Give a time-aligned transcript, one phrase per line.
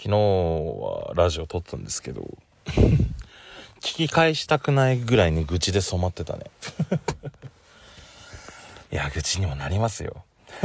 [0.00, 2.22] 昨日はラジオ撮ったんですけど、
[3.82, 6.44] 聞き返したくないぐらいに愚痴で染まってたね。
[8.92, 10.22] いや、愚痴にもなりますよ。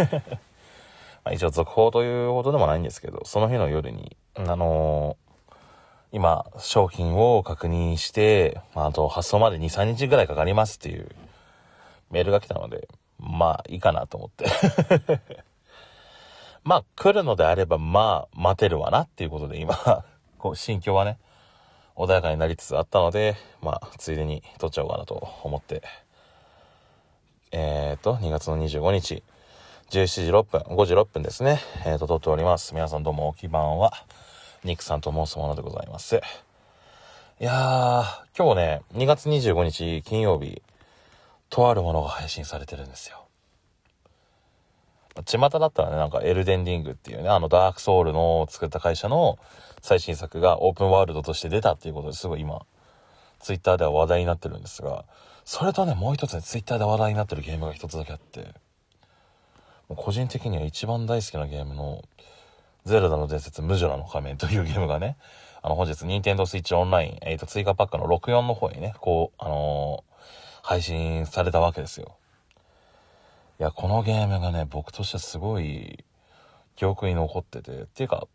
[1.25, 5.55] まあ一応続報というほどでもないんですけど、その日の夜に、あのー、
[6.11, 11.09] 今、商品を確認して、まあ、あと発送まで2、3日ぐらいかかりますっていう
[12.11, 12.87] メールが来たので、
[13.17, 14.45] まあいいかなと思って
[16.63, 19.75] まあ、来るのであれば、まあ、待てるわなっていうことで、今
[20.39, 21.17] こう、心境はね、
[21.95, 25.83] 穏やかになりつつあったので、まあ、ついでに撮っちゃおうかなと思って、
[27.51, 29.23] えーと、2月の25日、
[29.89, 32.73] 17時6分、5時6分ですね、えーと、撮っております。
[32.73, 33.93] 皆さんどうも、おきばんは、
[34.63, 36.21] ニックさんと申すものでございます。
[37.39, 38.03] いやー、
[38.37, 40.61] 今日ね、2月25日金曜日、
[41.49, 43.22] とあるものが配信されてるんですよ。
[45.21, 49.37] 巷だったらね、なんかエルデンリングっていうね、あのダークソウルの作った会社の
[49.81, 52.65] 最新作がオープンワールドとして出たっていうことですごい今、
[53.39, 55.05] ツイッターでは話題になってるんですが、
[55.45, 58.53] それとね、もう一つね、ツイッターで話題になってるゲームが一つだけあって、
[59.89, 62.01] もう個人的には一番大好きなゲームの、
[62.85, 65.17] ゼルダの伝説ムジュラの仮面というゲームがね、
[65.61, 72.17] あの本日、ニンテンドースイッチオンライン、えっ、ー、と、追加パックの64の方にね、こう、あのー、配信されたわけですよ。
[73.63, 76.03] いや、このゲームがね、僕としてすごい
[76.75, 78.27] 記憶に残ってて、っていうか、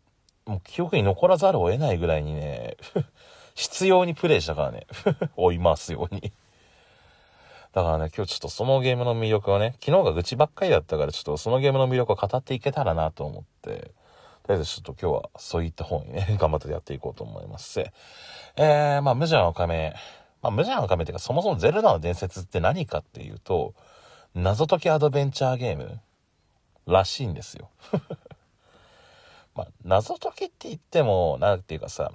[0.47, 2.77] もう記憶に残らざるを得ないぐらいにね、
[3.53, 4.87] 必要にプレイしたからね、
[5.37, 6.33] 追いますように。
[7.73, 13.69] だからね、今日ちょっとそのゲームの魅力をね、昨日が愚痴ばっかりだったからちょっとそのゲームの魅力を語っていけたらなと思って、
[14.41, 17.81] とりあえずちょっと今日はそういった方にね、 頑張ってやっていこうと思います。
[18.55, 19.93] えー、まあ、無邪の仮面。
[20.41, 23.75] まあ、無邪の仮面っていうか、そもそもゼルダの伝説って何かっていうと、
[24.35, 25.99] 謎解きアドベンチャーゲーム？
[26.85, 27.69] らしいんですよ。
[29.55, 32.11] まあ、謎解きって言っても、なんていうかさ、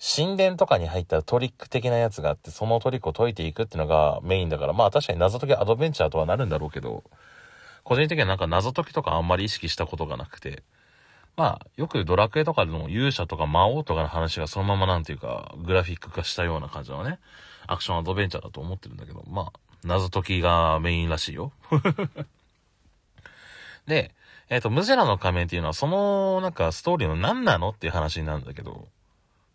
[0.00, 7.04] 神殿とかに入ったトリック的なやつがあって、そのトリックを解いていくっていうのがメインだから、まあ確かに謎解きアドベンチャーとはなるんだろうけど、
[7.84, 10.64] 個人的にはなんか謎解きとかあんまり意識したことがなくて、
[11.36, 17.18] まあ、よくドラクエとかでも勇者とか魔王とかの話がそのままなんていうか、グラフィック化したような感じのね、
[17.66, 21.52] アクションアドベンチャーだと思ってるんだけど、まあ、謎解きがメインらしいよ。
[23.86, 24.12] で、
[24.48, 28.88] えっ、ー、と、ムジェラの仮面っていうのは、その、なんか、ストーリーの何なのっていう話になるんだけど、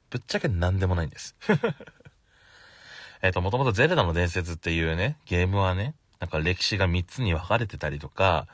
[0.09, 1.35] ぶっちゃけ何でもないんです。
[3.21, 8.47] えっと、もともとゼルダの伝説っていうね、ゲームはね、なんか歴史が3つに分かれてたりとか、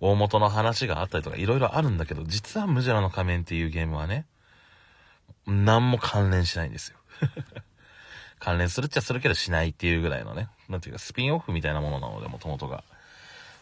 [0.00, 4.26] 大元の話があったりとか、いろいろあるんだけど、実はムジェラの仮面っていうゲームはね、
[5.46, 6.98] 何も関連しないんですよ。
[8.42, 12.82] 関連するっちゃするけどしないっていうぐらいのね、なんていうかスピンオフみたいなものなので、もともとが。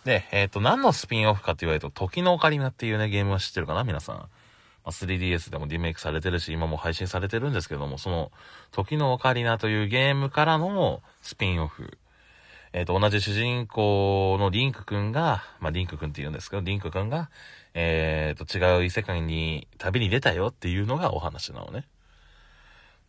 [0.07, 4.17] で、えっ、ー、と、何のスピンオフかって言われると、時のオカリナっていうね、ゲームは知ってるかな皆さん。
[4.17, 4.29] ま
[4.87, 8.33] あ、3DS でもリメイクされてるし、今も配信されてるんですけども、その、
[8.73, 11.99] 時のオカリナというゲームからのスピンオフ。
[12.73, 17.29] えっ、ー、と、同じ主人公のリンクくんが、まあ、リンクくんって言うんですけど、リンクくんが、
[17.75, 21.85] えっ、ー、と、違う異世界に旅に出たよっていうのがお話なのね。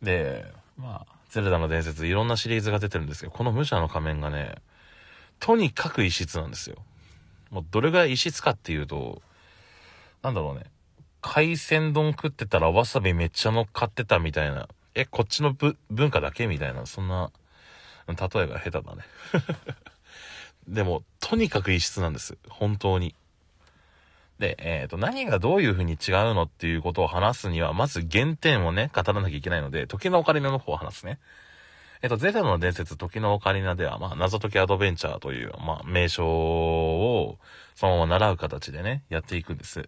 [0.02, 4.56] で、まあ、ゼルダの伝説、いろんなシリーズが出てるんですけど、この武者の仮面がね、
[5.40, 6.76] とにかく異質なんですよ。
[7.52, 9.22] もうどれぐらい異質かっていうと、
[10.24, 10.66] なんだろうね。
[11.22, 14.68] 海鮮丼食ってたらわさびめっちゃ乗っかってたみたいな。
[14.94, 15.56] え、こっちの
[15.90, 17.32] 文化だけみたいな、そんな、
[18.08, 19.04] 例えが下手だね。
[20.68, 22.38] でも、とにかく異質なんです。
[22.50, 23.16] 本当に。
[24.42, 25.98] で、えっ、ー、と、何がどういう風に違う
[26.34, 31.20] のっていうことを話すには、まず原点をね、語らなきゃいけないので、時のオカリナの方を話すね。
[32.02, 37.38] えっ、ー、と、ゼロの伝説、時のオカリナでは、まあ、謎解きアドベンチャーという、まあ、名称を、
[37.76, 39.88] そのまま習う形でね、やっていくんです。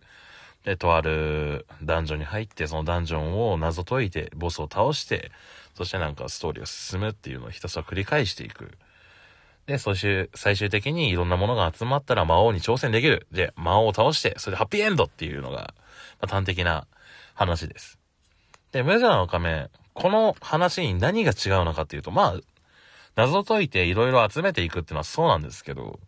[0.66, 5.32] で、とあるダンジョンに入って、そのダンジョンを謎解いて、ボスを倒して、
[5.74, 8.78] そしてなんかストーリーを進むっていうのをひたすら繰り返していく。
[9.66, 13.28] で、そして、最終的にいろんなものが集まったら魔王に挑戦できる。
[13.32, 15.74] で、魔王を倒して、それでハッピーエンドっていうのが、
[16.20, 16.86] まあ、端的な
[17.34, 17.98] 話です。
[18.72, 22.40] で、メジャーの仮面、この話に何が違うのかっていうと、まあ、
[23.16, 26.00] 謎解いていろいろ集めていくっていうのはそうなんですけど、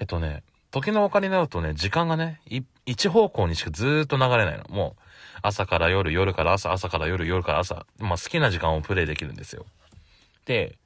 [0.00, 2.40] えっとね、時のお金になるとね、時間がね、
[2.86, 4.64] 一方向にしかずっと流れないの。
[4.70, 5.02] もう、
[5.42, 9.66] 朝から夜、夜から朝、朝から夜、夜から朝、まあ好きな時間をプレイできるんですよ。
[10.46, 10.76] で、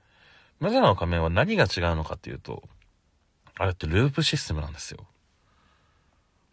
[0.60, 2.62] メガネの仮面は何が違うのかっていうと、
[3.58, 5.06] あれってループシステムなんですよ。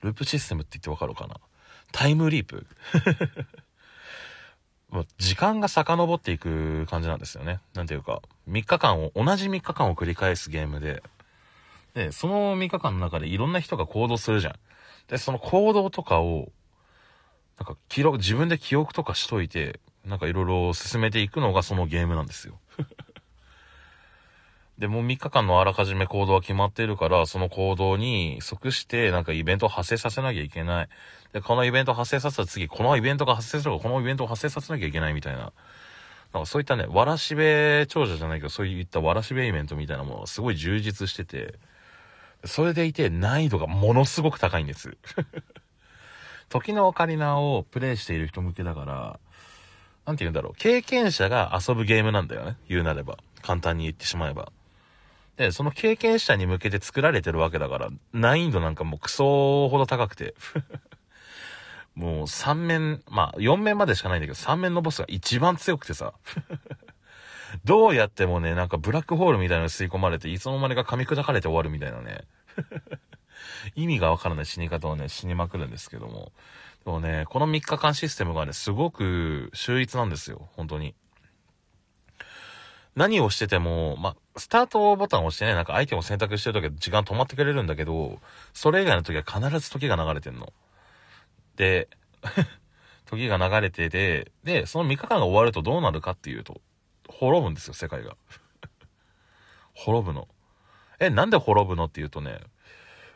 [0.02, 1.36] ループシステムって言ってわかるかな？
[1.92, 2.68] タイムリープ
[4.90, 7.60] も時間が遡っていく感じなんですよね。
[7.74, 11.04] なんていうか、3日間を、同じ3日間を繰り返すゲームで、
[11.94, 14.54] で、その3日間の中でいろんな人が行動するじゃん。
[15.08, 16.52] で、その行動とかを、
[17.58, 22.60] なんか記録、自分で記憶とかしといて、なんかいろいろ進めていくのがそのゲームなんですよ。
[24.78, 30.90] で、もう3日間のあらかじめ行動は決まっているから、その行動に即してなんかイベントを発生させなきゃいけない。
[31.32, 35.54] で、このイベント発生させた次、このイベントが発生するから、このイベントを発生させなきゃいけないみたいな。
[36.34, 41.56] なんかそういったね、わらしべ長者じゃないけど、そういったわらしべイベントみたいなものがすごい充実してて、
[42.44, 44.98] それでいて難易度がものすごく高いんです。
[46.50, 49.20] 時のオカリナをプレイしている人向けだから、
[50.06, 50.54] なんて言うんだろう。
[50.58, 52.58] 経験者が遊ぶゲームなんだよね。
[52.68, 53.18] 言うなれば。
[53.42, 54.52] 簡単に言ってしまえば。
[55.38, 60.34] で、その経験者に向けて作られてるわけだから、難易度なんかもうクソほど高くて。
[61.96, 66.14] もう3面、まあ4面までしかないんだけど、3面のボスが一番強くてさ。
[67.64, 72.24] どうやってもね、なんかブラックホールみたいなの吸い込まれて、いつの間にか噛み砕かれて終わるみたいなね。
[73.76, 76.32] 意味がわからない死に方をね、死にまくるんですけども。
[76.84, 80.50] でもね、この3日間システムがね、すごく秀逸なんですよ。
[80.54, 80.96] 本当に。
[82.96, 88.20] 何をしてても、まスタートボタンを押してね、なんかアイテムを選択してる時は時間止まってくれるんだけど、
[88.54, 90.54] それ以外の時は必ず時が流れてんの。
[91.56, 91.90] で、
[93.06, 96.62] 時が流れてて、で、その3日間が終わるとどうなるかっていうと、
[97.10, 98.16] 滅ぶんですよ、世界が。
[99.74, 100.28] 滅ぶの。
[101.00, 102.40] え、なんで滅ぶのっていうとね、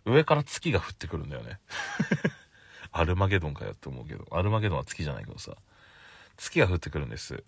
[0.06, 1.60] 上から月が降ってくるんだよね。
[2.92, 5.56] アルマゲドンかよって思うけど、アルマゲドンは月じゃないけどさ、
[6.38, 7.44] 月が降ってくるんです。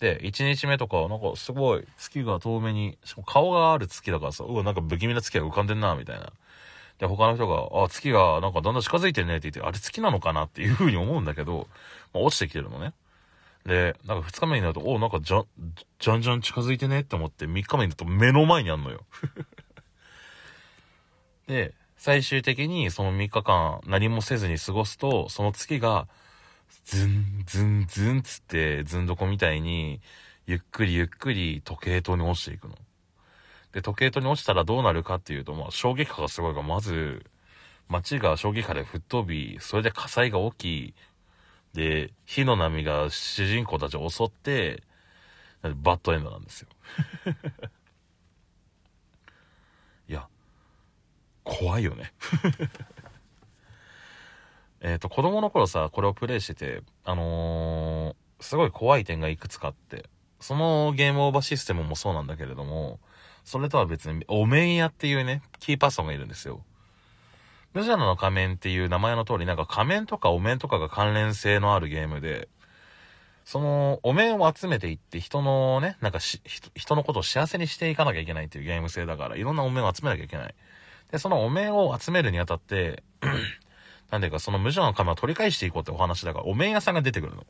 [0.00, 6.32] で、1日目とか、なんかすごい月が遠目に、しかも顔がある月だからさ、うわ、なんか不気味な月が浮かんでんな、みたいな。
[6.98, 11.68] で、他の人が、あ、月がなんかだんだん近づいてるねって言って、あれ月なのかなっていう風に思うんだけど、
[12.12, 12.92] まあ、落ちてきてるのね。
[13.64, 15.42] で、なんか2日目になると、おなんかじゃ、
[15.98, 19.00] じゃんじゃん近づいてねって思って、3日目になると目の前にあんのよ。
[21.48, 26.06] で、最終的にその3日間何もせずに過ごすと、その月が、
[26.84, 30.00] ズン、ズン、ズンつって、ずんどこみたいに、
[30.46, 32.76] ゆっくりゆっくり時計塔に落ちていくの。
[33.72, 37.24] で、時計塔に落ちたらどうなるかっていうと、まあ、衝撃波がすごいが、まず、
[37.88, 40.94] 街が衝撃波で吹っ飛び、それで火災が起き、
[41.74, 44.82] で、火の波が主人公たちを襲って、
[45.62, 46.68] バッドエンドなんですよ。
[50.08, 50.26] いや、
[51.42, 52.12] 怖いよね。
[54.86, 60.04] えっと、子供の頃さ、これをプレイしてて、あのー、すごい怖い点がいくつかあって、
[60.40, 63.00] そのゲームオーバーシステムもそうなんだけれども、
[63.44, 66.62] それとは別に、お面屋っていうね、キーパーソンがいるんですよ。
[67.72, 72.50] ムジャナの仮面っていう名前の通り、なんか仮面とかお面とかが関連性のあるゲームで、
[73.46, 76.42] その、お面を集めていって人のね、なんかし、
[76.74, 80.54] 人のことを幸せにしていかなきゃいけないっていうゲーム性だから、いろんなお面を集めなきゃいけない。
[81.10, 83.02] で、そのお面を集めるにあたって、
[84.10, 87.46] なんでか、その無常の亀を取り返していこうってお話だから、お面屋さんが出てくるの。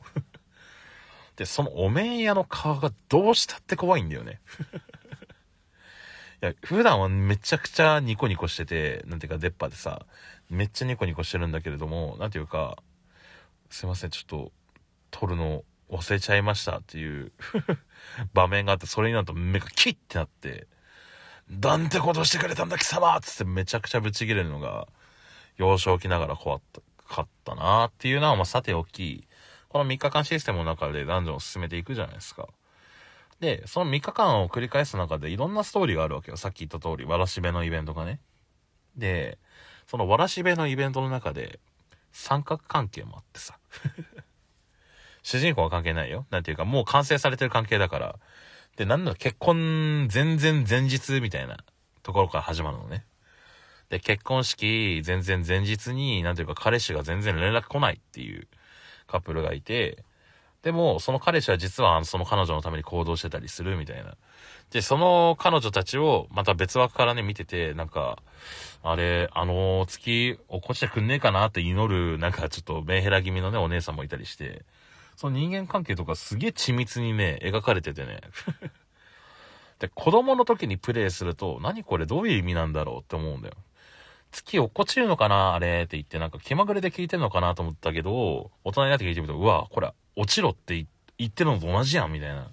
[1.35, 4.39] で、そのお面屋の顔がどうしたって怖いんだよね。
[6.41, 10.05] いや、普段はめちゃくちゃニコニコしてて、なんていうか、出っ歯でさ、
[10.49, 12.77] めっちゃニコニコしてるんだけれども、なんていうか、
[13.69, 14.51] すいません、ちょっと、
[15.11, 17.31] 撮るの忘れちゃいましたっていう
[18.33, 20.67] 場面があって、それになると目がキッってなって、
[21.49, 24.87] なんてことしてくれたんだ貴様つってめちゃくちゃブチ切れるのが、
[25.57, 26.59] 幼少期ながら怖
[27.07, 29.27] かったなっていうのは、まあ、さておき、
[29.69, 32.47] この3日間システムの中でダンジョンを進めていくじゃないですか。
[33.39, 36.37] で、その3日間を繰り返す中でいろんなストーリーがあるわけよ。
[36.37, 38.19] さっき言った通り、わらしべのイベントがね。
[38.95, 39.37] で、
[39.87, 41.59] そのわらしべのイベントの中で、
[42.11, 43.59] 三角関係もあってさ。
[45.21, 46.25] 主人公は関係ないよ。
[46.29, 48.15] なんていうか、もう完成されてる関係だから。
[48.77, 51.57] で、なんだろ、結婚全然前日みたいな
[52.03, 53.05] ところから始まるのね。
[53.89, 58.47] で、結婚式全然前日に、なんていうか彼氏が全然連絡来ないっていう
[59.07, 60.03] カップルがいて、
[60.63, 64.15] でも、その彼氏は実はその彼女のために行動してたりするみたいな。
[64.71, 68.17] で、その彼女たちをまた別枠からね、見てて、なんか、
[68.81, 74.63] あれ、あの月、起こしてくんねえかなって祈る、なんかちょっとメンヘラ気味のね、お姉さんもいたりして、
[75.15, 78.21] その人間関係とかすげえ緻密にね、描かれててね。
[79.77, 83.55] で、子供の時にプレイすると、何これどういう意味なんだろうって思うんだよ。
[84.31, 90.85] 月落っこちるのかなあれって言って、なんか気まぐれで聞いてんのかなと思ったけど、大人になって聞いてみると、うわ、これ、落ちろって
[91.17, 92.49] 言ってるのと同じやん、みたいな。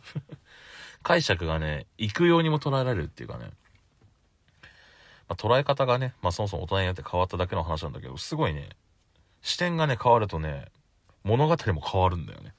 [1.03, 3.51] 解釈がね、行くようにも捉えられるっていうかね。
[5.29, 8.69] まあ、捉え方がね、まあそもそも大人になって変わっただけの話なんだけど、すごいね、
[9.41, 10.67] 視点がね、変わるとね、
[11.25, 12.55] 物語も変わるんだよね。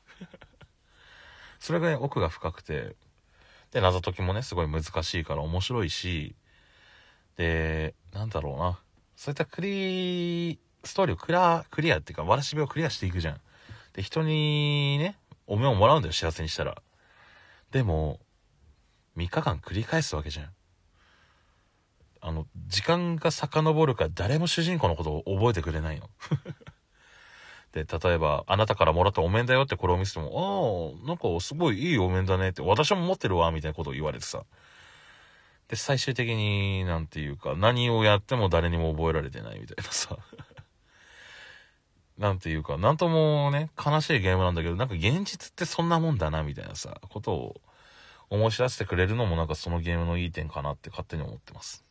[1.60, 2.96] それぐらい奥が深くて、
[3.72, 6.36] で、謎解きもね、すごい難しいから面白いし、
[7.38, 8.80] で、なんだろうな。
[9.24, 13.40] そういったクリストーリーをクラ、クリアっていうか、わらしべをクリアしていくじゃん。
[13.94, 15.16] で、人にね、
[15.48, 16.76] お面をもらうんだよ、幸せにしたら。
[17.72, 18.20] でも、
[19.16, 20.50] 3日間繰り返すわけじゃん。
[22.20, 26.10] あの、時間が遡るから誰も主人公のことを覚えてくれないの。
[27.72, 34.44] で、例えば、あなたからもらったお面だよってこれを見せても、ああ、なんかすごいいいお面だねって、私も持ってるわ、みたいなことを言われてさ。
[35.74, 40.20] で、最終的に、なんていうか、何をやっても誰にも覚えられてないみたいなさ。
[42.20, 47.62] なんていうか、なんともね、悲しいゲームなんだけど、なんか現実ってそんなもんだな、みたいなさ、ことを
[48.30, 51.84] 思い知らせてくれるのもなんかそのゲームのいい点かなって勝手に思ってます。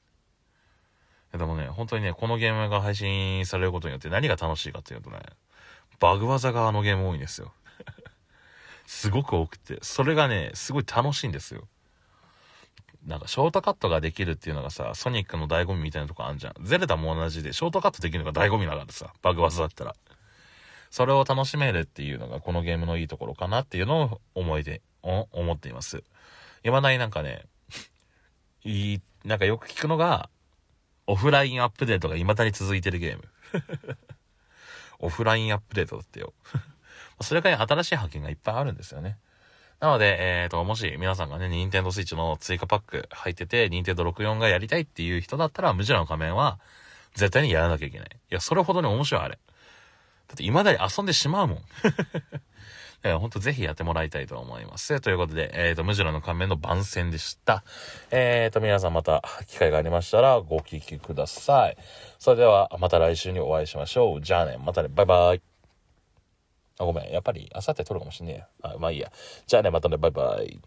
[1.33, 5.19] でもね、本当にね、このゲームが配信されることによって何が楽しいかっていうとね、
[5.99, 7.53] バグ技があのゲーム多いんですよ。
[8.87, 11.67] すごく多くて、それがね、すごい楽しいんですよ。
[13.07, 16.55] なんかショートカットができるっていうのがさ、ソニックの醍醐味みたいなとこあるじゃん。
[16.65, 19.97] ゼルダも同じで、ショートカットできるのが醍醐味だからさ、バグ技だったら。
[20.91, 26.05] それを楽しめるっていうのがこのゲームのいいところかなっていうのを思いで、思っています。
[26.63, 27.47] 未だになんかね、
[28.65, 30.29] いい、なんかよく聞くのが、
[31.07, 33.25] オフラインアップデートが未だに続いてるゲーム。
[35.01, 36.33] オフラインアップデートだってよ。
[37.21, 39.19] それから新しい発見がいっぱいあるんですよね。
[39.83, 46.61] なので、えっ、ー、と、もし皆さんがね、ニンテンドスイッチの追加パック入ってて、ニンテンド64がやりたいっていう人だったら、無地の仮面は、
[47.17, 48.09] 絶対にやらなきゃいけない。
[48.09, 49.41] いや、それほどに面白い、あれ。
[50.29, 51.59] だって未だに遊んでしまうもん。
[51.83, 52.05] だか
[53.03, 55.01] らほんとぜひやってもらいたいと思います。
[55.01, 57.65] ということで、えっ、ー、と、ムジュラの仮面の番宣でした。
[58.13, 61.77] えっ、ー、と、皆さんまた機会がありましたらご聞きください。
[62.21, 64.21] それでは、また来週にお会いしましょう。
[64.21, 65.52] じゃあね、またね、バイバイ。
[66.83, 67.13] あ、ごめん。
[67.13, 68.45] やっぱり、あさって撮るかもしんねえ。
[68.63, 69.11] あ、まあいいや。
[69.47, 70.61] じゃあね、またね、バイバイ。